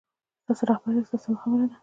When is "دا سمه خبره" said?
1.13-1.65